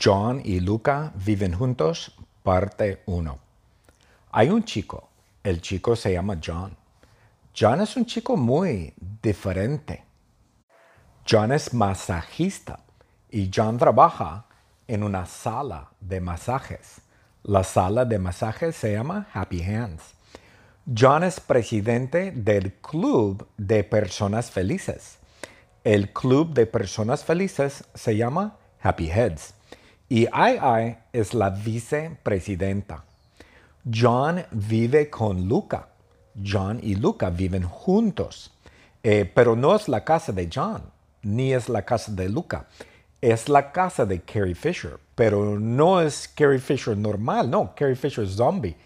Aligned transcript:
John 0.00 0.40
y 0.44 0.60
Luca 0.60 1.12
viven 1.16 1.52
juntos, 1.54 2.14
parte 2.44 3.02
1. 3.06 3.38
Hay 4.30 4.48
un 4.48 4.62
chico, 4.62 5.08
el 5.42 5.60
chico 5.60 5.96
se 5.96 6.12
llama 6.12 6.38
John. 6.44 6.76
John 7.58 7.80
es 7.80 7.96
un 7.96 8.06
chico 8.06 8.36
muy 8.36 8.94
diferente. 9.20 10.04
John 11.28 11.50
es 11.50 11.74
masajista 11.74 12.78
y 13.28 13.50
John 13.52 13.76
trabaja 13.76 14.46
en 14.86 15.02
una 15.02 15.26
sala 15.26 15.90
de 16.00 16.20
masajes. 16.20 17.00
La 17.42 17.64
sala 17.64 18.04
de 18.04 18.20
masajes 18.20 18.76
se 18.76 18.92
llama 18.92 19.26
Happy 19.32 19.64
Hands. 19.64 20.14
John 20.96 21.24
es 21.24 21.40
presidente 21.40 22.30
del 22.30 22.74
Club 22.74 23.48
de 23.56 23.82
Personas 23.82 24.52
Felices. 24.52 25.18
El 25.82 26.12
Club 26.12 26.54
de 26.54 26.66
Personas 26.66 27.24
Felices 27.24 27.82
se 27.94 28.16
llama 28.16 28.58
Happy 28.80 29.10
Heads. 29.10 29.57
Y 30.08 30.26
Ai 30.32 30.98
es 31.12 31.34
la 31.34 31.50
vicepresidenta. 31.50 33.04
John 33.84 34.44
vive 34.50 35.10
con 35.10 35.46
Luca. 35.46 35.88
John 36.34 36.80
y 36.82 36.94
Luca 36.94 37.30
viven 37.30 37.62
juntos. 37.62 38.50
Eh, 39.02 39.30
pero 39.34 39.54
no 39.54 39.76
es 39.76 39.88
la 39.88 40.04
casa 40.04 40.32
de 40.32 40.48
John, 40.52 40.82
ni 41.22 41.52
es 41.52 41.68
la 41.68 41.84
casa 41.84 42.12
de 42.12 42.28
Luca. 42.28 42.66
Es 43.20 43.48
la 43.48 43.70
casa 43.70 44.06
de 44.06 44.20
Carrie 44.20 44.54
Fisher. 44.54 44.98
Pero 45.14 45.58
no 45.58 46.00
es 46.00 46.28
Carrie 46.28 46.58
Fisher 46.58 46.96
normal, 46.96 47.50
no. 47.50 47.74
Carrie 47.74 47.96
Fisher 47.96 48.24
es 48.24 48.36
zombie. 48.36 48.76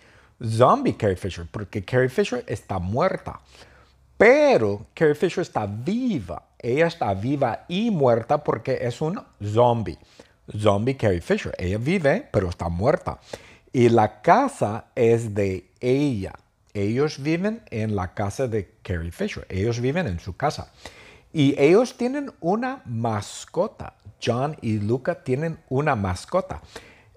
Zombie 0.45 0.97
Carrie 0.97 1.17
Fisher, 1.17 1.47
porque 1.51 1.85
Carrie 1.85 2.09
Fisher 2.09 2.43
está 2.49 2.79
muerta. 2.79 3.41
Pero 4.17 4.87
Carrie 4.95 5.15
Fisher 5.15 5.43
está 5.43 5.67
viva. 5.67 6.43
Ella 6.59 6.87
está 6.87 7.15
viva 7.15 7.65
y 7.69 7.91
muerta 7.91 8.43
porque 8.43 8.79
es 8.81 9.01
un 9.01 9.21
zombie. 9.43 9.99
Zombie 10.59 10.97
Carrie 10.97 11.21
Fisher. 11.21 11.55
Ella 11.59 11.79
vive, 11.79 12.29
pero 12.33 12.49
está 12.49 12.69
muerta. 12.69 13.19
Y 13.73 13.89
la 13.89 14.21
casa 14.23 14.87
es 14.95 15.35
de 15.35 15.71
ella. 15.81 16.35
Ellos 16.75 17.23
viven 17.23 17.63
en 17.71 17.97
la 17.97 18.15
casa 18.15 18.49
de 18.49 18.71
Carrie 18.83 19.13
Fisher. 19.13 19.47
Ellos 19.49 19.81
viven 19.81 20.07
en 20.07 20.21
su 20.21 20.37
casa. 20.37 20.73
Y 21.33 21.55
ellos 21.59 21.97
tienen 21.97 22.33
una 22.41 22.83
mascota. 22.85 23.95
John 24.25 24.57
y 24.61 24.79
Luca 24.79 25.23
tienen 25.23 25.59
una 25.69 25.97
mascota. 25.97 26.61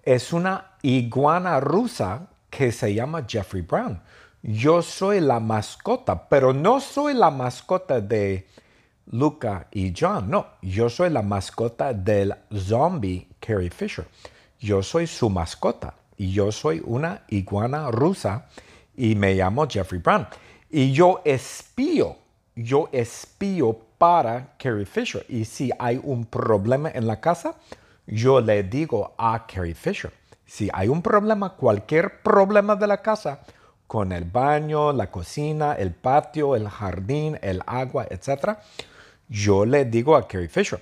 Es 0.03 0.33
una 0.33 0.71
iguana 0.81 1.59
rusa 1.59 2.27
que 2.49 2.71
se 2.71 2.93
llama 2.93 3.25
Jeffrey 3.27 3.61
Brown. 3.61 4.01
Yo 4.41 4.81
soy 4.81 5.19
la 5.19 5.39
mascota, 5.39 6.29
pero 6.29 6.53
no 6.53 6.79
soy 6.79 7.13
la 7.13 7.31
mascota 7.31 7.99
de 7.99 8.47
Luca 9.11 9.67
y 9.71 9.93
John. 9.97 10.29
No, 10.29 10.47
yo 10.61 10.89
soy 10.89 11.09
la 11.09 11.21
mascota 11.21 11.93
del 11.93 12.33
zombie 12.53 13.27
Carrie 13.39 13.69
Fisher. 13.69 14.07
Yo 14.59 14.81
soy 14.81 15.07
su 15.07 15.29
mascota 15.29 15.93
y 16.17 16.31
yo 16.31 16.51
soy 16.51 16.81
una 16.85 17.23
iguana 17.27 17.91
rusa 17.91 18.47
y 18.95 19.15
me 19.15 19.35
llamo 19.35 19.67
Jeffrey 19.67 20.01
Brown. 20.01 20.27
Y 20.69 20.91
yo 20.91 21.21
espío, 21.23 22.17
yo 22.55 22.89
espío 22.91 23.79
para 23.97 24.55
Carrie 24.57 24.85
Fisher. 24.85 25.25
Y 25.29 25.45
si 25.45 25.71
hay 25.77 25.99
un 26.03 26.25
problema 26.25 26.89
en 26.89 27.07
la 27.07 27.19
casa, 27.19 27.55
yo 28.07 28.41
le 28.41 28.63
digo 28.63 29.13
a 29.17 29.45
Carrie 29.45 29.75
Fisher. 29.75 30.11
Si 30.45 30.69
hay 30.73 30.87
un 30.87 31.01
problema, 31.01 31.53
cualquier 31.53 32.21
problema 32.21 32.75
de 32.75 32.87
la 32.87 33.01
casa, 33.01 33.41
con 33.87 34.11
el 34.11 34.25
baño, 34.25 34.93
la 34.93 35.11
cocina, 35.11 35.73
el 35.73 35.93
patio, 35.93 36.55
el 36.55 36.67
jardín, 36.67 37.37
el 37.41 37.61
agua, 37.65 38.07
etc., 38.09 38.57
yo 39.27 39.65
le 39.65 39.85
digo 39.85 40.15
a 40.15 40.27
Carrie 40.27 40.49
Fisher. 40.49 40.81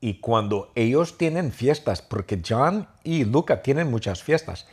Y 0.00 0.20
cuando 0.20 0.70
ellos 0.74 1.16
tienen 1.16 1.50
fiestas, 1.50 2.02
porque 2.02 2.42
John 2.46 2.86
y 3.02 3.24
Luca 3.24 3.62
tienen 3.62 3.90
muchas 3.90 4.22
fiestas, 4.22 4.66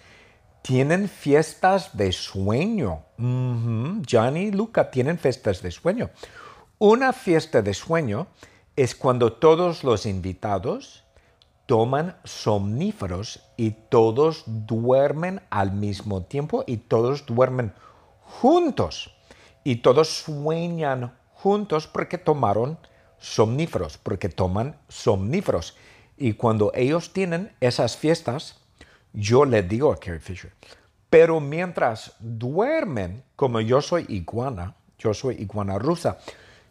tienen 0.61 1.07
fiestas 1.07 1.95
de 1.95 2.11
sueño. 2.11 3.03
John 3.17 4.37
y 4.37 4.51
Luca 4.51 4.91
tienen 4.91 5.17
fiestas 5.17 5.61
de 5.61 5.71
sueño. 5.71 6.09
Una 6.79 7.13
fiesta 7.13 7.61
de 7.61 7.73
sueño 7.73 8.27
es 8.75 8.95
cuando 8.95 9.33
todos 9.33 9.83
los 9.83 10.05
invitados 10.05 11.03
toman 11.65 12.17
somníferos 12.23 13.41
y 13.55 13.71
todos 13.71 14.43
duermen 14.45 15.41
al 15.49 15.71
mismo 15.71 16.23
tiempo 16.23 16.63
y 16.67 16.77
todos 16.77 17.25
duermen 17.25 17.73
juntos 18.21 19.13
y 19.63 19.77
todos 19.77 20.09
sueñan 20.09 21.13
juntos 21.41 21.87
porque 21.87 22.19
tomaron 22.19 22.77
somníferos, 23.17 23.97
porque 23.97 24.29
toman 24.29 24.77
somníferos. 24.87 25.75
Y 26.17 26.33
cuando 26.33 26.71
ellos 26.75 27.13
tienen 27.13 27.51
esas 27.59 27.97
fiestas, 27.97 28.59
yo 29.11 29.45
le 29.45 29.63
digo 29.63 29.91
a 29.91 29.99
Carrie 29.99 30.19
Fisher, 30.19 30.53
pero 31.09 31.39
mientras 31.39 32.13
duermen, 32.19 33.23
como 33.35 33.59
yo 33.59 33.81
soy 33.81 34.05
iguana, 34.07 34.75
yo 34.99 35.13
soy 35.13 35.35
iguana 35.35 35.79
rusa, 35.79 36.19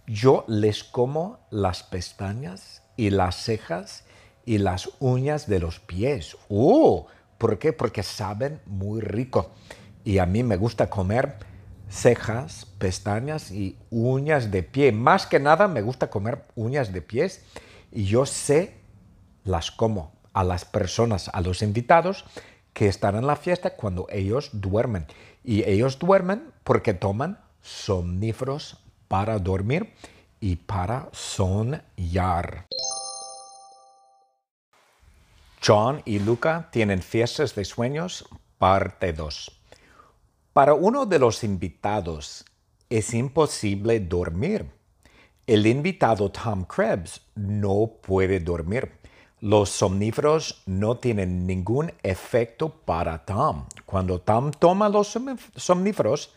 yo 0.06 0.44
les 0.46 0.84
como 0.84 1.40
las 1.50 1.82
pestañas 1.82 2.82
y 2.96 3.10
las 3.10 3.36
cejas 3.36 4.04
y 4.44 4.58
las 4.58 4.88
uñas 5.00 5.48
de 5.48 5.58
los 5.58 5.80
pies. 5.80 6.36
¡Oh! 6.48 7.06
¿Por 7.38 7.58
qué? 7.58 7.72
Porque 7.72 8.02
saben 8.02 8.60
muy 8.66 9.00
rico. 9.00 9.50
Y 10.04 10.18
a 10.18 10.26
mí 10.26 10.42
me 10.42 10.56
gusta 10.56 10.88
comer 10.88 11.49
cejas, 11.90 12.66
pestañas 12.78 13.50
y 13.50 13.76
uñas 13.90 14.50
de 14.50 14.62
pie. 14.62 14.92
Más 14.92 15.26
que 15.26 15.40
nada 15.40 15.68
me 15.68 15.82
gusta 15.82 16.08
comer 16.08 16.44
uñas 16.54 16.92
de 16.92 17.02
pies 17.02 17.44
y 17.92 18.04
yo 18.04 18.24
sé 18.24 18.74
las 19.44 19.70
como 19.70 20.12
a 20.32 20.44
las 20.44 20.64
personas, 20.64 21.28
a 21.32 21.40
los 21.40 21.62
invitados 21.62 22.24
que 22.72 22.86
están 22.86 23.16
en 23.16 23.26
la 23.26 23.36
fiesta 23.36 23.70
cuando 23.70 24.06
ellos 24.10 24.50
duermen. 24.52 25.06
Y 25.42 25.68
ellos 25.68 25.98
duermen 25.98 26.52
porque 26.64 26.94
toman 26.94 27.40
somníferos 27.60 28.78
para 29.08 29.38
dormir 29.38 29.92
y 30.38 30.56
para 30.56 31.08
soñar. 31.12 32.66
John 35.66 36.00
y 36.06 36.20
Luca 36.20 36.68
tienen 36.70 37.02
fiestas 37.02 37.54
de 37.54 37.64
sueños, 37.64 38.26
parte 38.58 39.12
2. 39.12 39.59
Para 40.52 40.74
uno 40.74 41.06
de 41.06 41.20
los 41.20 41.44
invitados 41.44 42.44
es 42.88 43.14
imposible 43.14 44.00
dormir. 44.00 44.68
El 45.46 45.64
invitado 45.64 46.32
Tom 46.32 46.64
Krebs 46.64 47.20
no 47.36 47.92
puede 48.02 48.40
dormir. 48.40 48.90
Los 49.40 49.70
somníferos 49.70 50.62
no 50.66 50.96
tienen 50.96 51.46
ningún 51.46 51.92
efecto 52.02 52.68
para 52.68 53.24
Tom. 53.24 53.66
Cuando 53.86 54.20
Tom 54.20 54.50
toma 54.50 54.88
los 54.88 55.16
somníferos, 55.56 56.34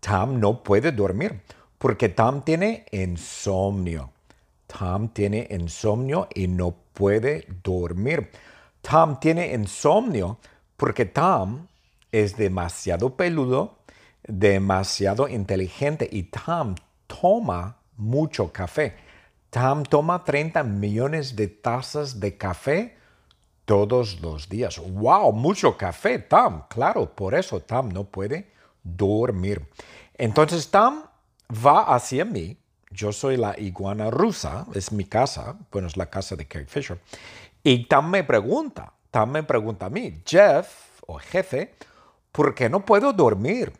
Tom 0.00 0.40
no 0.40 0.64
puede 0.64 0.90
dormir 0.90 1.40
porque 1.78 2.08
Tom 2.08 2.42
tiene 2.42 2.86
insomnio. 2.90 4.10
Tom 4.66 5.08
tiene 5.10 5.46
insomnio 5.50 6.26
y 6.34 6.48
no 6.48 6.74
puede 6.92 7.46
dormir. 7.62 8.28
Tom 8.80 9.20
tiene 9.20 9.54
insomnio 9.54 10.38
porque 10.76 11.04
Tom 11.04 11.68
es 12.12 12.36
demasiado 12.36 13.16
peludo, 13.16 13.78
demasiado 14.22 15.28
inteligente 15.28 16.08
y 16.10 16.24
Tom 16.24 16.74
toma 17.06 17.78
mucho 17.96 18.52
café. 18.52 18.94
Tom 19.50 19.82
toma 19.82 20.24
30 20.24 20.62
millones 20.62 21.36
de 21.36 21.48
tazas 21.48 22.20
de 22.20 22.36
café 22.36 22.96
todos 23.64 24.20
los 24.20 24.48
días. 24.48 24.78
¡Wow! 24.78 25.32
Mucho 25.32 25.76
café, 25.76 26.18
Tom. 26.18 26.62
Claro, 26.68 27.14
por 27.14 27.34
eso 27.34 27.60
Tom 27.60 27.88
no 27.88 28.04
puede 28.04 28.50
dormir. 28.82 29.66
Entonces 30.14 30.70
Tom 30.70 31.02
va 31.64 31.94
hacia 31.94 32.24
mí. 32.24 32.56
Yo 32.90 33.12
soy 33.12 33.38
la 33.38 33.58
iguana 33.58 34.10
rusa, 34.10 34.66
es 34.74 34.92
mi 34.92 35.04
casa, 35.04 35.56
bueno, 35.70 35.88
es 35.88 35.96
la 35.96 36.10
casa 36.10 36.36
de 36.36 36.46
Carrie 36.46 36.66
Fisher. 36.66 37.00
Y 37.62 37.86
Tom 37.86 38.10
me 38.10 38.22
pregunta, 38.22 38.92
Tom 39.10 39.30
me 39.30 39.42
pregunta 39.42 39.86
a 39.86 39.90
mí, 39.90 40.22
Jeff 40.26 41.00
o 41.06 41.18
jefe, 41.18 41.74
¿por 42.32 42.54
qué 42.54 42.68
no 42.68 42.84
puedo 42.84 43.12
dormir? 43.12 43.72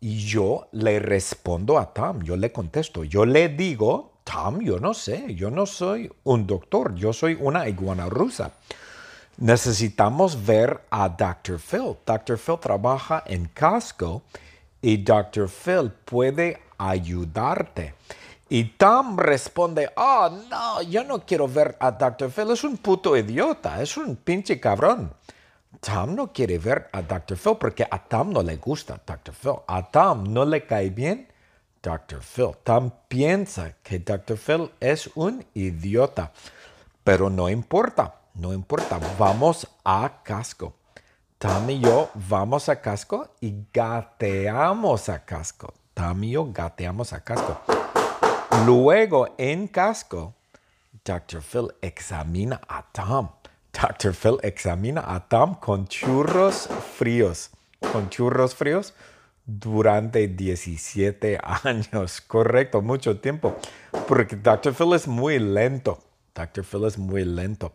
Y 0.00 0.18
yo 0.26 0.66
le 0.72 0.98
respondo 0.98 1.78
a 1.78 1.92
Tom, 1.92 2.22
yo 2.22 2.34
le 2.36 2.50
contesto, 2.50 3.04
yo 3.04 3.24
le 3.24 3.50
digo, 3.50 4.14
Tom, 4.24 4.60
yo 4.60 4.80
no 4.80 4.94
sé, 4.94 5.34
yo 5.34 5.50
no 5.50 5.66
soy 5.66 6.10
un 6.24 6.46
doctor, 6.46 6.94
yo 6.94 7.12
soy 7.12 7.36
una 7.38 7.68
iguana 7.68 8.08
rusa. 8.08 8.50
Necesitamos 9.38 10.44
ver 10.44 10.82
a 10.90 11.08
Dr. 11.08 11.58
Phil. 11.58 11.96
Dr. 12.04 12.38
Phil 12.38 12.58
trabaja 12.60 13.22
en 13.26 13.48
Costco 13.48 14.22
y 14.80 14.96
Dr. 14.98 15.48
Phil 15.48 15.90
puede 16.04 16.60
ayudarte. 16.78 17.94
Y 18.48 18.64
Tom 18.64 19.16
responde, 19.16 19.90
oh, 19.96 20.28
no, 20.50 20.82
yo 20.82 21.04
no 21.04 21.20
quiero 21.24 21.48
ver 21.48 21.76
a 21.80 21.92
Dr. 21.92 22.30
Phil, 22.30 22.50
es 22.50 22.64
un 22.64 22.76
puto 22.76 23.16
idiota, 23.16 23.80
es 23.80 23.96
un 23.96 24.16
pinche 24.16 24.60
cabrón. 24.60 25.12
Tom 25.80 26.14
no 26.14 26.32
quiere 26.32 26.58
ver 26.58 26.88
a 26.92 27.02
Dr. 27.02 27.36
Phil 27.36 27.56
porque 27.58 27.86
a 27.90 27.98
Tom 27.98 28.32
no 28.32 28.42
le 28.42 28.56
gusta 28.56 29.00
Dr. 29.04 29.34
Phil. 29.34 29.62
A 29.66 29.90
Tom 29.90 30.32
no 30.32 30.44
le 30.44 30.64
cae 30.66 30.90
bien 30.90 31.28
Dr. 31.82 32.20
Phil. 32.20 32.52
Tom 32.62 32.90
piensa 33.08 33.74
que 33.82 33.98
Dr. 33.98 34.36
Phil 34.36 34.70
es 34.80 35.10
un 35.14 35.44
idiota. 35.54 36.32
Pero 37.02 37.28
no 37.30 37.48
importa. 37.48 38.14
no 38.34 38.52
importa, 38.52 38.98
vamos 39.18 39.66
a 39.84 40.22
casco. 40.22 40.74
Tam 41.38 41.68
y 41.68 41.80
yo 41.80 42.08
vamos 42.14 42.68
a 42.68 42.80
casco 42.80 43.34
y 43.40 43.66
gateamos 43.72 45.08
a 45.08 45.24
casco. 45.24 45.74
Tam 45.92 46.22
y 46.22 46.30
yo 46.30 46.46
gateamos 46.52 47.12
a 47.12 47.24
casco. 47.24 47.60
Luego, 48.64 49.34
en 49.38 49.66
casco, 49.66 50.34
Dr. 51.04 51.42
Phil 51.42 51.74
examina 51.80 52.60
a 52.68 52.84
Tom. 52.92 53.28
Dr. 53.72 54.14
Phil 54.14 54.38
examina 54.42 55.02
a 55.06 55.20
Tom 55.28 55.54
con 55.54 55.86
churros 55.88 56.68
fríos. 56.96 57.50
Con 57.92 58.10
churros 58.10 58.54
fríos 58.54 58.94
durante 59.44 60.28
17 60.28 61.38
años. 61.64 62.20
Correcto, 62.26 62.82
mucho 62.82 63.18
tiempo. 63.18 63.56
Porque 64.06 64.36
Dr. 64.36 64.74
Phil 64.74 64.92
es 64.94 65.08
muy 65.08 65.38
lento. 65.38 65.98
Dr. 66.34 66.64
Phil 66.64 66.84
es 66.84 66.98
muy 66.98 67.24
lento. 67.24 67.72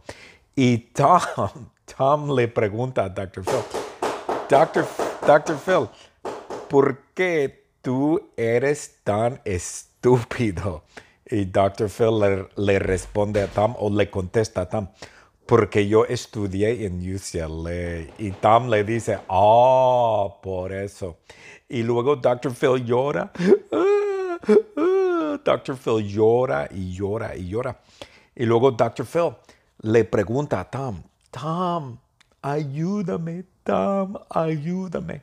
Y 0.55 0.77
Tom, 0.77 1.21
Tom 1.97 2.35
le 2.35 2.47
pregunta 2.47 3.03
a 3.03 3.09
Dr. 3.09 3.43
Phil, 3.43 3.63
Dr. 4.49 4.87
Dr. 5.25 5.57
Phil, 5.57 5.89
¿por 6.69 6.99
qué 7.13 7.67
tú 7.81 8.31
eres 8.35 8.99
tan 9.03 9.39
estúpido? 9.45 10.83
Y 11.29 11.45
Dr. 11.45 11.89
Phil 11.89 12.19
le, 12.19 12.49
le, 12.55 12.79
responde 12.79 13.41
a 13.43 13.47
Tom 13.47 13.75
o 13.77 13.89
le 13.89 14.09
contesta 14.09 14.61
a 14.61 14.69
Tom, 14.69 14.87
porque 15.47 15.87
yo 15.87 16.05
estudié 16.05 16.85
en 16.85 16.99
UCLA. 16.99 18.13
Y 18.17 18.31
Tom 18.31 18.69
le 18.69 18.83
dice, 18.83 19.19
oh, 19.27 20.37
por 20.43 20.73
eso. 20.73 21.17
Y 21.69 21.83
luego 21.83 22.17
Dr. 22.17 22.53
Phil 22.53 22.85
llora. 22.85 23.31
Dr. 25.43 25.77
Phil 25.77 26.07
llora 26.07 26.67
y 26.71 26.93
llora 26.93 27.35
y 27.35 27.47
llora. 27.47 27.79
Y 28.35 28.45
luego 28.45 28.71
Dr. 28.71 29.05
Phil 29.05 29.33
le 29.81 30.03
pregunta 30.05 30.59
a 30.59 30.69
Tom, 30.69 31.01
Tom, 31.31 31.97
ayúdame, 32.41 33.45
Tom, 33.63 34.17
ayúdame. 34.29 35.21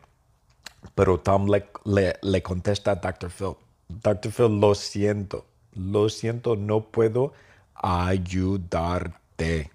Pero 0.94 1.18
Tom 1.20 1.48
le, 1.48 1.66
le, 1.84 2.16
le 2.22 2.42
contesta 2.42 2.92
a 2.92 2.94
Dr. 2.96 3.30
Phil, 3.30 3.56
Dr. 3.88 4.30
Phil, 4.32 4.60
lo 4.60 4.74
siento, 4.74 5.44
lo 5.74 6.08
siento, 6.08 6.56
no 6.56 6.80
puedo 6.80 7.32
ayudarte. 7.74 9.70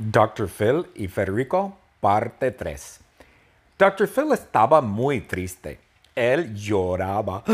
Dr. 0.00 0.48
Phil 0.48 0.86
y 0.94 1.08
Federico, 1.08 1.76
parte 2.00 2.52
3. 2.52 3.00
Dr. 3.78 4.08
Phil 4.08 4.32
estaba 4.32 4.80
muy 4.80 5.20
triste. 5.20 5.78
Él 6.14 6.54
lloraba. 6.54 7.44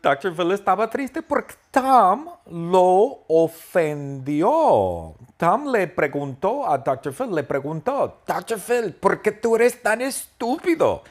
Dr. 0.00 0.36
Phil 0.36 0.52
estaba 0.52 0.88
triste 0.88 1.20
porque 1.20 1.54
Tom 1.72 2.28
lo 2.46 3.24
ofendió. 3.26 4.52
Tom 5.36 5.66
le 5.72 5.88
preguntó 5.88 6.70
a 6.70 6.78
Dr. 6.78 7.12
Phil, 7.12 7.34
le 7.34 7.42
preguntó, 7.42 8.20
Dr. 8.24 8.60
Phil, 8.60 8.94
¿por 8.94 9.20
qué 9.20 9.32
tú 9.32 9.56
eres 9.56 9.82
tan 9.82 10.00
estúpido? 10.00 11.02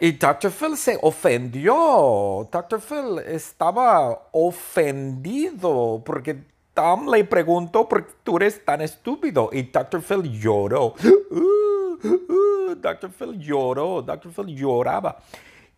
Y 0.00 0.12
Dr. 0.12 0.50
Phil 0.50 0.78
se 0.78 0.98
ofendió. 1.02 2.48
Dr. 2.50 2.80
Phil 2.80 3.18
estaba 3.26 4.28
ofendido 4.32 6.02
porque 6.04 6.51
Tom 6.74 7.08
le 7.08 7.24
preguntó 7.24 7.88
por 7.88 8.06
qué 8.06 8.12
tú 8.22 8.36
eres 8.36 8.64
tan 8.64 8.80
estúpido. 8.80 9.50
Y 9.52 9.62
Dr. 9.62 10.02
Phil 10.02 10.22
lloró. 10.40 10.94
Dr. 12.76 13.10
Phil 13.10 13.38
lloró. 13.38 14.02
Dr. 14.02 14.32
Phil 14.32 14.56
lloraba. 14.56 15.18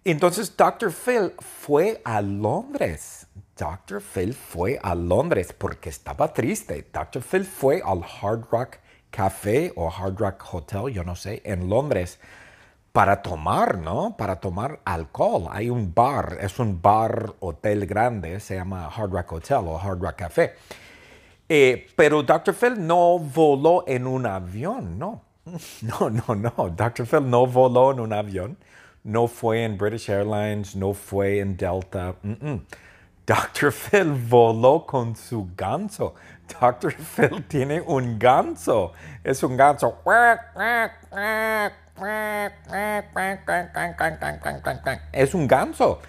Entonces 0.04 0.56
Dr. 0.56 0.92
Phil 0.92 1.32
fue 1.38 2.00
a 2.04 2.20
Londres. 2.20 3.26
Dr. 3.56 4.00
Phil 4.00 4.34
fue 4.34 4.78
a 4.82 4.94
Londres 4.94 5.52
porque 5.56 5.88
estaba 5.88 6.32
triste. 6.32 6.88
Dr. 6.92 7.22
Phil 7.22 7.44
fue 7.44 7.82
al 7.84 8.02
Hard 8.02 8.46
Rock 8.50 8.78
Café 9.10 9.72
o 9.76 9.88
Hard 9.88 10.18
Rock 10.18 10.44
Hotel, 10.52 10.92
yo 10.92 11.04
no 11.04 11.14
sé, 11.14 11.40
en 11.44 11.68
Londres 11.68 12.18
para 12.94 13.22
tomar, 13.22 13.78
¿no? 13.78 14.16
Para 14.16 14.36
tomar 14.36 14.80
alcohol. 14.84 15.48
Hay 15.50 15.68
un 15.68 15.92
bar, 15.92 16.38
es 16.40 16.60
un 16.60 16.80
bar 16.80 17.34
hotel 17.40 17.86
grande, 17.86 18.38
se 18.38 18.54
llama 18.54 18.86
Hard 18.86 19.10
Rock 19.10 19.32
Hotel 19.32 19.64
o 19.66 19.78
Hard 19.78 20.00
Rock 20.00 20.16
Café. 20.16 20.54
Eh, 21.48 21.86
pero 21.94 22.22
Dr. 22.22 22.54
Phil 22.54 22.86
no 22.86 23.18
voló 23.18 23.84
en 23.86 24.06
un 24.06 24.26
avión, 24.26 24.98
no. 24.98 25.22
No, 25.82 26.10
no, 26.10 26.34
no. 26.34 26.70
Dr. 26.70 27.06
Phil 27.06 27.28
no 27.28 27.46
voló 27.46 27.92
en 27.92 28.00
un 28.00 28.12
avión 28.12 28.56
no 29.04 29.28
fue 29.28 29.64
en 29.64 29.76
British 29.76 30.10
Airlines, 30.10 30.74
no 30.74 30.94
fue 30.94 31.38
en 31.38 31.56
Delta. 31.56 32.14
Dr. 33.26 33.72
Phil 33.90 34.12
voló 34.12 34.84
con 34.84 35.14
su 35.14 35.50
ganso. 35.54 36.14
Dr. 36.60 36.94
Phil 37.16 37.44
tiene 37.46 37.80
un 37.82 38.18
ganso. 38.18 38.92
Es 39.22 39.42
un 39.42 39.56
ganso. 39.56 40.02
Es 45.12 45.34
un 45.34 45.46
ganso. 45.46 46.00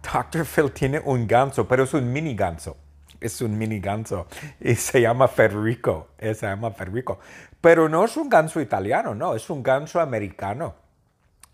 Dr. 0.00 0.44
Phil 0.44 0.70
tiene 0.72 1.00
un 1.00 1.26
ganso, 1.26 1.66
pero 1.66 1.84
es 1.84 1.92
un 1.92 2.12
mini 2.12 2.34
ganso. 2.36 2.76
Es 3.24 3.40
un 3.40 3.56
mini 3.56 3.80
ganso. 3.80 4.26
Y 4.60 4.74
se 4.74 5.00
llama 5.00 5.28
Federico. 5.28 6.08
Se 6.20 6.34
llama 6.34 6.70
Federico. 6.72 7.18
Pero 7.58 7.88
no 7.88 8.04
es 8.04 8.18
un 8.18 8.28
ganso 8.28 8.60
italiano, 8.60 9.14
no. 9.14 9.34
Es 9.34 9.48
un 9.48 9.62
ganso 9.62 9.98
americano. 9.98 10.74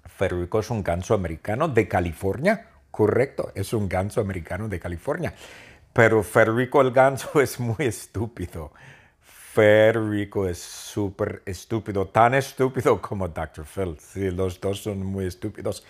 Federico 0.05 0.59
es 0.59 0.69
un 0.71 0.83
ganso 0.83 1.15
americano 1.15 1.69
de 1.69 1.87
California. 1.87 2.67
Correcto, 2.91 3.53
es 3.55 3.73
un 3.73 3.89
ganso 3.89 4.21
americano 4.21 4.69
de 4.69 4.81
California. 4.81 5.33
Pero 5.93 6.25
Federico 6.25 6.81
el 6.81 6.91
ganso 6.91 7.41
es 7.41 7.61
muy 7.61 7.87
estúpido. 7.87 8.73
Federico 9.21 10.49
es 10.49 10.59
súper 10.59 11.43
estúpido, 11.47 12.09
tan 12.09 12.35
estúpido 12.35 13.01
como 13.01 13.29
Dr. 13.29 13.65
Phil. 13.65 13.97
Sí, 14.01 14.31
los 14.31 14.61
dos 14.61 14.83
son 14.83 15.07
muy 15.07 15.27
estúpidos. 15.27 15.85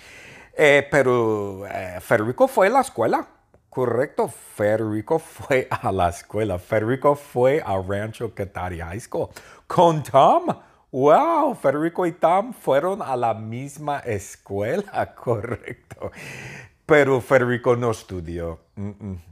Eh, 0.56 0.86
pero 0.90 1.66
eh, 1.66 1.98
Federico 2.00 2.46
fue 2.46 2.66
a 2.66 2.70
la 2.70 2.80
escuela. 2.80 3.26
Correcto, 3.70 4.26
Federico 4.26 5.20
fue 5.20 5.68
a 5.70 5.92
la 5.92 6.08
escuela. 6.08 6.58
Federico 6.58 7.14
fue 7.14 7.62
a 7.64 7.78
Rancho 7.80 8.34
Catari 8.34 8.80
High 8.80 8.98
School 8.98 9.28
con 9.68 10.02
Tom. 10.02 10.48
Wow, 10.90 11.54
Federico 11.54 12.04
y 12.04 12.10
Tom 12.10 12.52
fueron 12.52 13.00
a 13.00 13.14
la 13.16 13.32
misma 13.32 14.00
escuela, 14.00 15.14
correcto. 15.16 16.10
Pero 16.84 17.20
Federico 17.20 17.76
no 17.76 17.92
estudió. 17.92 18.58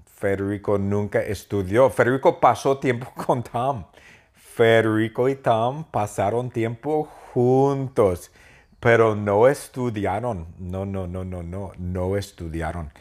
Federico 0.06 0.78
nunca 0.78 1.20
estudió. 1.20 1.90
Federico 1.90 2.38
pasó 2.38 2.78
tiempo 2.78 3.12
con 3.16 3.42
Tom. 3.42 3.86
Federico 4.34 5.28
y 5.28 5.34
Tom 5.34 5.82
pasaron 5.90 6.50
tiempo 6.50 7.08
juntos, 7.34 8.30
pero 8.78 9.16
no 9.16 9.48
estudiaron. 9.48 10.46
No, 10.58 10.86
no, 10.86 11.08
no, 11.08 11.24
no, 11.24 11.42
no, 11.42 11.72
no 11.76 12.16
estudiaron. 12.16 12.92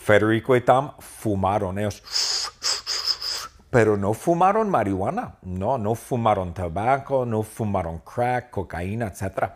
Federico 0.00 0.56
y 0.56 0.62
Tom 0.62 0.92
fumaron. 0.98 1.78
Ellos 1.78 2.02
pero 3.70 3.96
no 3.96 4.14
fumaron 4.14 4.68
marihuana, 4.68 5.36
no, 5.42 5.78
no 5.78 5.94
fumaron 5.94 6.52
tabaco, 6.52 7.24
no 7.24 7.44
fumaron 7.44 7.98
crack, 7.98 8.50
cocaína, 8.50 9.06
etc. 9.06 9.52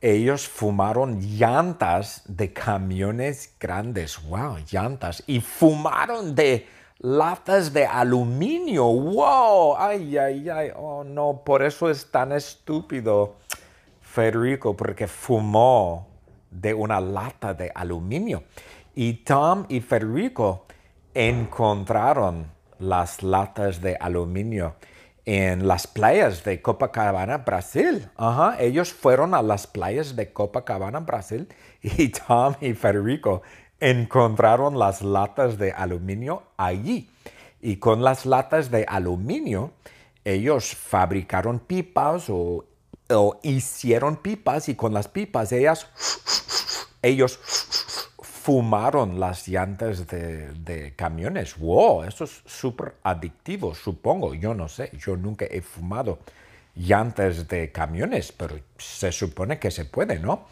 Ellos 0.00 0.46
fumaron 0.46 1.18
llantas 1.20 2.22
de 2.26 2.52
camiones 2.52 3.56
grandes, 3.58 4.22
wow, 4.28 4.58
llantas, 4.70 5.22
y 5.26 5.40
fumaron 5.40 6.34
de 6.34 6.68
latas 6.98 7.72
de 7.72 7.86
aluminio, 7.86 8.84
wow, 8.84 9.76
ay, 9.78 10.18
ay, 10.18 10.48
ay, 10.50 10.70
oh 10.76 11.02
no, 11.02 11.40
por 11.42 11.62
eso 11.62 11.88
es 11.88 12.10
tan 12.10 12.32
estúpido 12.32 13.36
Federico, 14.02 14.76
porque 14.76 15.08
fumó 15.08 16.06
de 16.50 16.74
una 16.74 17.00
lata 17.00 17.54
de 17.54 17.72
aluminio. 17.74 18.44
Y 18.94 19.14
Tom 19.24 19.66
y 19.68 19.80
Federico 19.80 20.66
encontraron 21.14 22.52
las 22.78 23.22
latas 23.22 23.80
de 23.80 23.96
aluminio 23.96 24.76
en 25.24 25.66
las 25.66 25.86
playas 25.86 26.44
de 26.44 26.60
Copacabana, 26.60 27.38
Brasil. 27.38 28.08
Ajá, 28.16 28.56
ellos 28.60 28.92
fueron 28.92 29.34
a 29.34 29.42
las 29.42 29.66
playas 29.66 30.14
de 30.16 30.32
Copacabana, 30.32 31.00
Brasil, 31.00 31.48
y 31.82 32.08
Tom 32.08 32.54
y 32.60 32.74
Federico 32.74 33.42
encontraron 33.80 34.78
las 34.78 35.02
latas 35.02 35.58
de 35.58 35.72
aluminio 35.72 36.42
allí. 36.56 37.10
Y 37.60 37.76
con 37.76 38.02
las 38.02 38.26
latas 38.26 38.70
de 38.70 38.84
aluminio, 38.86 39.72
ellos 40.24 40.74
fabricaron 40.74 41.58
pipas 41.58 42.28
o, 42.28 42.66
o 43.08 43.40
hicieron 43.42 44.16
pipas 44.16 44.68
y 44.68 44.74
con 44.74 44.92
las 44.92 45.08
pipas 45.08 45.50
ellas, 45.52 45.88
ellos 47.02 47.40
fumaron 48.44 49.18
las 49.18 49.48
llantas 49.48 50.06
de, 50.06 50.92
camiones. 50.96 51.56
¡Wow! 51.56 52.04
Eso 52.04 52.24
es 52.24 52.42
súper 52.44 52.96
adictivo, 53.02 53.74
supongo. 53.74 54.34
Yo 54.34 54.52
no 54.52 54.68
sé, 54.68 54.90
yo 54.98 55.16
nunca 55.16 55.46
he 55.46 55.62
fumado 55.62 56.18
llantas 56.74 57.48
de 57.48 57.72
camiones, 57.72 58.32
pero 58.32 58.60
se 58.76 59.12
supone 59.12 59.58
que 59.58 59.70
se 59.70 59.86
puede, 59.86 60.18
¿no? 60.18 60.44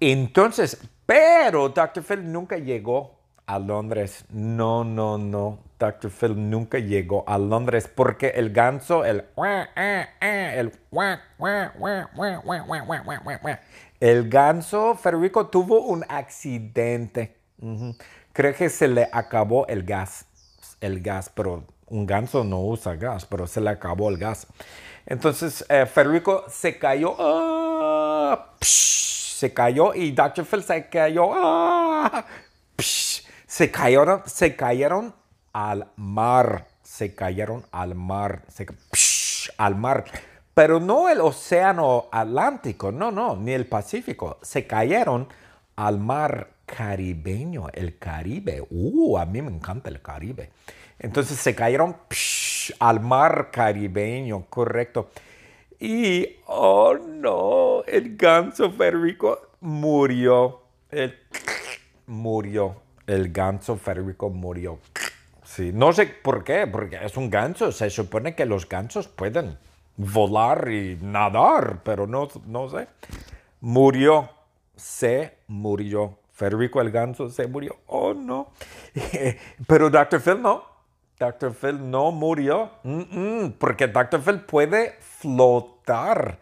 Entonces, 0.00 0.76
pero 1.06 1.68
Dr. 1.68 2.02
Phil 2.02 2.32
nunca 2.32 2.58
llegó 2.58 3.20
a 3.46 3.60
Londres. 3.60 4.24
No, 4.30 4.82
no, 4.82 5.16
no. 5.16 5.60
Dr. 5.78 6.10
Phil 6.10 6.50
nunca 6.50 6.80
llegó 6.80 7.22
a 7.28 7.38
Londres 7.38 7.88
porque 7.94 8.30
el 8.30 8.50
ganso, 8.52 9.04
el 9.04 9.24
el 9.36 10.72
el 14.00 14.30
ganso 14.30 14.96
Federico 14.96 15.48
tuvo 15.48 15.82
un 15.82 16.04
accidente. 16.08 17.36
Creo 18.32 18.54
que 18.54 18.70
se 18.70 18.88
le 18.88 19.08
acabó 19.12 19.66
el 19.66 19.82
gas, 19.84 20.24
el 20.80 21.02
gas, 21.02 21.30
pero 21.34 21.64
un 21.86 22.06
ganso 22.06 22.42
no 22.42 22.60
usa 22.60 22.96
gas, 22.96 23.26
pero 23.26 23.46
se 23.46 23.60
le 23.60 23.70
acabó 23.70 24.08
el 24.08 24.16
gas. 24.16 24.46
Entonces 25.04 25.64
eh, 25.68 25.84
Federico 25.84 26.44
se 26.48 26.78
cayó, 26.78 27.14
ah, 27.18 28.54
se 28.60 29.52
cayó 29.52 29.94
y 29.94 30.12
Dr. 30.12 30.46
Phil 30.46 30.62
se 30.62 30.88
cayó, 30.88 31.30
ah, 31.34 32.24
se 32.78 33.70
cayeron, 33.70 34.22
se 34.24 34.56
cayeron 34.56 35.14
al 35.52 35.88
mar, 35.96 36.68
se 36.82 37.14
cayeron 37.14 37.66
al 37.70 37.94
mar, 37.94 38.44
se, 38.48 38.66
al 39.58 39.76
mar. 39.76 40.04
Pero 40.60 40.78
no 40.78 41.08
el 41.08 41.22
océano 41.22 42.08
Atlántico, 42.12 42.92
no, 42.92 43.10
no, 43.10 43.34
ni 43.34 43.52
el 43.52 43.64
Pacífico, 43.64 44.36
se 44.42 44.66
cayeron 44.66 45.26
al 45.76 45.98
mar 45.98 46.50
caribeño, 46.66 47.68
el 47.72 47.96
Caribe. 47.96 48.66
Uh, 48.68 49.16
a 49.16 49.24
mí 49.24 49.40
me 49.40 49.50
encanta 49.50 49.88
el 49.88 50.02
Caribe. 50.02 50.50
Entonces 50.98 51.38
se 51.38 51.54
cayeron 51.54 51.96
al 52.78 53.00
mar 53.00 53.48
caribeño, 53.50 54.44
correcto. 54.50 55.08
Y, 55.78 56.28
oh 56.44 56.92
no, 56.92 57.82
el 57.86 58.18
ganso 58.18 58.70
Federico 58.70 59.52
murió. 59.60 60.60
El, 60.90 61.18
murió. 62.06 62.82
El 63.06 63.32
ganso 63.32 63.78
Federico 63.78 64.28
murió. 64.28 64.78
Sí, 65.42 65.70
no 65.72 65.94
sé 65.94 66.04
por 66.04 66.44
qué, 66.44 66.66
porque 66.66 66.98
es 67.02 67.16
un 67.16 67.30
ganso. 67.30 67.72
Se 67.72 67.88
supone 67.88 68.34
que 68.34 68.44
los 68.44 68.68
gansos 68.68 69.08
pueden 69.08 69.56
volar 70.00 70.70
y 70.70 70.98
nadar, 71.00 71.82
pero 71.84 72.06
no, 72.06 72.28
no 72.46 72.68
sé. 72.68 72.88
Murió. 73.60 74.30
Se 74.76 75.38
murió. 75.46 76.18
Federico 76.32 76.80
el 76.80 76.90
ganso 76.90 77.28
se 77.28 77.46
murió. 77.46 77.76
Oh, 77.86 78.14
no. 78.14 78.52
pero 79.66 79.90
Dr. 79.90 80.20
Phil 80.20 80.40
no. 80.40 80.64
Dr. 81.18 81.54
Phil 81.54 81.90
no 81.90 82.12
murió. 82.12 82.70
porque 83.58 83.86
Dr. 83.88 84.22
Phil 84.22 84.40
puede 84.40 84.96
flotar. 85.00 86.38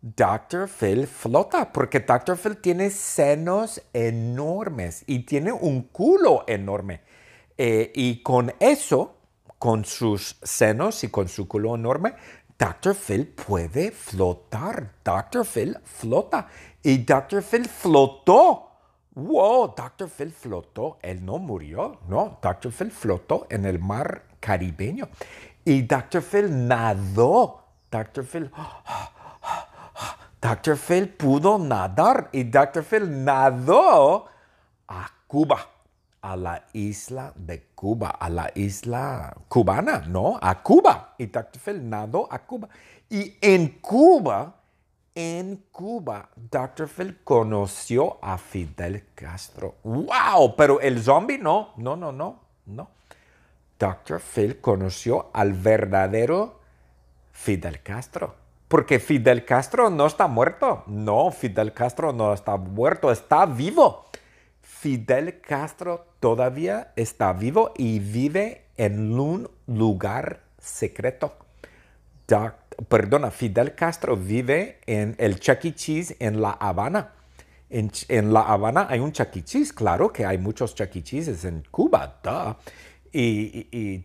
Dr. 0.00 0.68
Phil 0.68 1.06
flota 1.06 1.72
porque 1.72 2.00
Dr. 2.00 2.36
Phil 2.36 2.56
tiene 2.58 2.90
senos 2.90 3.82
enormes 3.92 5.04
y 5.06 5.20
tiene 5.20 5.52
un 5.52 5.82
culo 5.82 6.44
enorme. 6.46 7.00
Eh, 7.56 7.92
y 7.94 8.22
con 8.22 8.52
eso, 8.60 9.16
con 9.58 9.84
sus 9.84 10.38
senos 10.42 11.04
y 11.04 11.08
con 11.08 11.28
su 11.28 11.46
culo 11.46 11.74
enorme, 11.74 12.14
Dr. 12.58 12.94
Phil 12.94 13.26
puede 13.26 13.90
flotar. 13.90 14.92
Dr. 15.02 15.44
Phil 15.44 15.76
flota. 15.84 16.48
Y 16.82 16.98
Dr. 16.98 17.42
Phil 17.42 17.68
flotó. 17.68 18.70
Wow, 19.14 19.74
Dr. 19.76 20.08
Phil 20.08 20.30
flotó. 20.32 20.98
Él 21.02 21.24
no 21.24 21.38
murió. 21.38 22.00
No, 22.08 22.38
Dr. 22.40 22.72
Phil 22.72 22.90
flotó 22.90 23.46
en 23.50 23.64
el 23.64 23.78
mar 23.78 24.22
caribeño. 24.40 25.08
Y 25.64 25.82
Dr. 25.82 26.22
Phil 26.22 26.68
nadó. 26.68 27.64
Dr. 27.90 28.24
Phil. 28.24 28.50
Dr. 30.40 30.76
Phil 30.76 31.08
pudo 31.08 31.58
nadar. 31.58 32.28
Y 32.32 32.44
Dr. 32.44 32.84
Phil 32.84 33.24
nadó 33.24 34.26
a 34.88 35.10
Cuba 35.26 35.73
a 36.24 36.36
la 36.36 36.64
isla 36.72 37.34
de 37.36 37.66
Cuba, 37.74 38.08
a 38.08 38.30
la 38.30 38.50
isla 38.54 39.36
cubana, 39.46 39.98
¿no? 40.08 40.38
A 40.40 40.62
Cuba. 40.62 41.14
Y 41.18 41.26
Dr. 41.26 41.60
Phil 41.60 41.88
nadó 41.88 42.26
a 42.30 42.38
Cuba. 42.38 42.70
Y 43.10 43.36
en 43.42 43.78
Cuba, 43.80 44.54
en 45.14 45.64
Cuba, 45.70 46.30
Dr. 46.34 46.88
Phil 46.88 47.18
conoció 47.22 48.16
a 48.22 48.38
Fidel 48.38 49.04
Castro. 49.14 49.74
¡Wow! 49.84 50.56
Pero 50.56 50.80
el 50.80 51.02
zombie 51.02 51.38
no, 51.38 51.74
no, 51.76 51.94
no, 51.94 52.10
no, 52.10 52.40
no. 52.64 52.88
Dr. 53.78 54.18
Phil 54.18 54.62
conoció 54.62 55.28
al 55.34 55.52
verdadero 55.52 56.58
Fidel 57.32 57.82
Castro. 57.82 58.34
Porque 58.68 58.98
Fidel 58.98 59.44
Castro 59.44 59.90
no 59.90 60.06
está 60.06 60.26
muerto. 60.26 60.84
No, 60.86 61.30
Fidel 61.30 61.74
Castro 61.74 62.14
no 62.14 62.32
está 62.32 62.56
muerto, 62.56 63.12
está 63.12 63.44
vivo. 63.44 64.03
Fidel 64.84 65.40
Castro 65.40 66.08
todavía 66.20 66.92
está 66.94 67.32
vivo 67.32 67.72
y 67.74 68.00
vive 68.00 68.66
en 68.76 69.18
un 69.18 69.48
lugar 69.66 70.42
secreto. 70.58 71.38
perdona, 72.86 73.30
Fidel 73.30 73.74
Castro 73.74 74.14
vive 74.14 74.80
en 74.84 75.14
el 75.16 75.40
Chuck 75.40 75.64
E. 75.64 75.74
Cheese 75.74 76.16
en 76.18 76.42
La 76.42 76.50
Habana. 76.50 77.12
En, 77.70 77.90
La 78.34 78.42
Habana 78.42 78.86
hay 78.90 79.00
un 79.00 79.12
Chuck 79.12 79.34
E. 79.34 79.42
Cheese, 79.42 79.72
claro 79.72 80.12
que 80.12 80.26
hay 80.26 80.36
muchos 80.36 80.74
Chuck 80.74 80.94
E. 80.94 81.02
En 81.44 81.62
Cuba, 81.70 82.20
Y, 83.10 84.00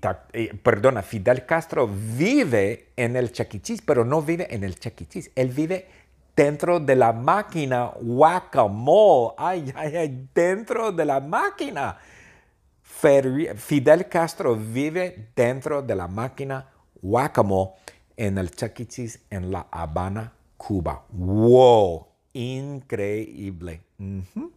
perdona, 0.64 1.02
Fidel 1.02 1.46
Castro 1.46 1.90
vive 1.90 2.94
en 2.96 3.18
el 3.18 3.34
Chuck 3.34 3.54
E. 3.54 3.62
Cheese, 3.62 3.84
pero 3.86 4.06
no 4.06 4.22
vive 4.22 4.48
en 4.50 4.64
el 4.64 4.80
Chuck 4.80 5.02
E. 5.02 5.06
Cheese. 5.08 5.32
Él 5.36 5.50
vive 5.50 5.88
dentro 6.40 6.80
de 6.80 6.96
la 6.96 7.12
máquina 7.12 7.92
guacamole. 8.00 9.34
Ay, 9.38 9.74
ay, 9.76 9.96
ay, 9.98 10.30
dentro 10.34 10.90
de 10.90 11.04
la 11.04 11.20
máquina. 11.20 11.98
Fidel 13.58 14.08
Castro 14.08 14.56
vive 14.56 15.32
dentro 15.36 15.82
de 15.82 15.96
la 15.96 16.08
máquina 16.08 16.66
guacamole 17.02 17.72
en 18.16 18.38
el 18.38 18.52
Chuck 18.52 18.80
e. 18.80 18.88
En 19.30 19.52
La 19.52 19.68
Habana, 19.70 20.32
Cuba. 20.56 21.04
¡Wow! 21.10 22.08
Increíble. 22.32 23.82
Uh 24.00 24.24
-huh. 24.34 24.50